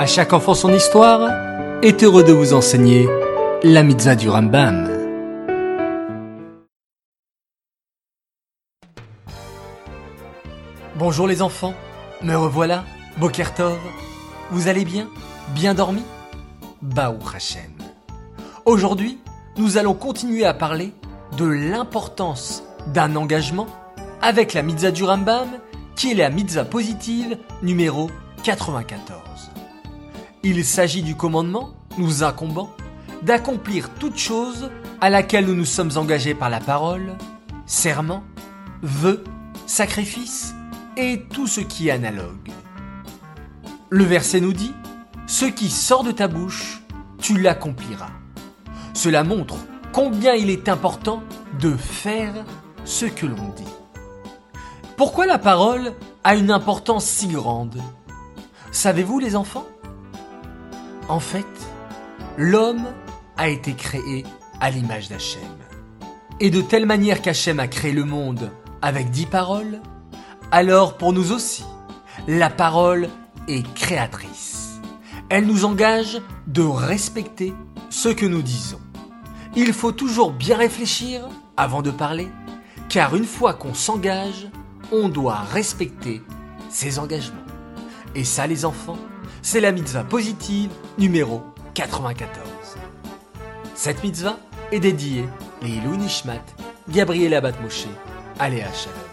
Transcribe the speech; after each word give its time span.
À 0.00 0.06
chaque 0.06 0.32
enfant 0.32 0.54
son 0.54 0.72
histoire 0.72 1.30
est 1.82 2.02
heureux 2.02 2.24
de 2.24 2.32
vous 2.32 2.54
enseigner 2.54 3.06
la 3.62 3.82
mitzvah 3.82 4.14
du 4.14 4.30
Rambam. 4.30 4.88
Bonjour 10.96 11.26
les 11.28 11.42
enfants, 11.42 11.74
me 12.22 12.34
revoilà, 12.34 12.84
Bokertov. 13.18 13.78
Vous 14.50 14.68
allez 14.68 14.86
bien? 14.86 15.06
Bien 15.54 15.74
dormi? 15.74 16.02
Baou 16.80 17.18
Hashem. 17.36 17.70
Aujourd'hui, 18.64 19.18
nous 19.58 19.76
allons 19.76 19.92
continuer 19.92 20.46
à 20.46 20.54
parler 20.54 20.94
de 21.36 21.44
l'importance 21.44 22.62
d'un 22.86 23.16
engagement 23.16 23.66
avec 24.22 24.54
la 24.54 24.62
mitzvah 24.62 24.92
du 24.92 25.04
Rambam, 25.04 25.48
qui 25.94 26.12
est 26.12 26.14
la 26.14 26.30
mitzvah 26.30 26.64
positive 26.64 27.36
numéro 27.62 28.10
94. 28.44 29.59
Il 30.42 30.64
s'agit 30.64 31.02
du 31.02 31.16
commandement, 31.16 31.74
nous 31.98 32.22
incombant, 32.22 32.70
d'accomplir 33.22 33.90
toute 33.98 34.16
chose 34.16 34.70
à 35.02 35.10
laquelle 35.10 35.44
nous 35.44 35.54
nous 35.54 35.66
sommes 35.66 35.90
engagés 35.96 36.34
par 36.34 36.48
la 36.48 36.60
parole, 36.60 37.18
serment, 37.66 38.24
vœu, 38.80 39.22
sacrifice 39.66 40.54
et 40.96 41.26
tout 41.30 41.46
ce 41.46 41.60
qui 41.60 41.88
est 41.88 41.92
analogue. 41.92 42.50
Le 43.90 44.04
verset 44.04 44.40
nous 44.40 44.54
dit 44.54 44.72
Ce 45.26 45.44
qui 45.44 45.68
sort 45.68 46.04
de 46.04 46.12
ta 46.12 46.26
bouche, 46.26 46.80
tu 47.18 47.38
l'accompliras. 47.38 48.12
Cela 48.94 49.24
montre 49.24 49.56
combien 49.92 50.32
il 50.32 50.48
est 50.48 50.70
important 50.70 51.22
de 51.60 51.76
faire 51.76 52.32
ce 52.86 53.04
que 53.04 53.26
l'on 53.26 53.50
dit. 53.56 53.64
Pourquoi 54.96 55.26
la 55.26 55.38
parole 55.38 55.92
a 56.24 56.34
une 56.34 56.50
importance 56.50 57.04
si 57.04 57.28
grande? 57.28 57.78
Savez-vous 58.72 59.18
les 59.18 59.36
enfants? 59.36 59.66
En 61.10 61.18
fait, 61.18 61.44
l'homme 62.38 62.86
a 63.36 63.48
été 63.48 63.74
créé 63.74 64.24
à 64.60 64.70
l'image 64.70 65.08
d'Hachem. 65.08 65.42
Et 66.38 66.50
de 66.50 66.60
telle 66.60 66.86
manière 66.86 67.20
qu'Hachem 67.20 67.58
a 67.58 67.66
créé 67.66 67.90
le 67.90 68.04
monde 68.04 68.52
avec 68.80 69.10
dix 69.10 69.26
paroles, 69.26 69.80
alors 70.52 70.96
pour 70.96 71.12
nous 71.12 71.32
aussi, 71.32 71.64
la 72.28 72.48
parole 72.48 73.08
est 73.48 73.68
créatrice. 73.74 74.80
Elle 75.30 75.46
nous 75.46 75.64
engage 75.64 76.22
de 76.46 76.62
respecter 76.62 77.54
ce 77.88 78.08
que 78.08 78.26
nous 78.26 78.42
disons. 78.42 78.80
Il 79.56 79.72
faut 79.72 79.90
toujours 79.90 80.30
bien 80.30 80.58
réfléchir 80.58 81.28
avant 81.56 81.82
de 81.82 81.90
parler, 81.90 82.28
car 82.88 83.16
une 83.16 83.24
fois 83.24 83.54
qu'on 83.54 83.74
s'engage, 83.74 84.46
on 84.92 85.08
doit 85.08 85.40
respecter 85.52 86.22
ses 86.68 87.00
engagements. 87.00 87.34
Et 88.14 88.22
ça 88.22 88.46
les 88.46 88.64
enfants, 88.64 88.98
c'est 89.42 89.60
la 89.60 89.72
mitzvah 89.72 90.04
positive 90.04 90.70
numéro 90.98 91.42
94. 91.74 92.28
Cette 93.74 94.02
mitzvah 94.02 94.38
est 94.72 94.80
dédiée 94.80 95.24
les 95.62 95.80
Nishmat, 95.80 96.44
Gabriel 96.88 97.34
Abat 97.34 97.52
Moshe, 97.62 97.86
Aléa 98.38 98.72
Shalom. 98.72 99.09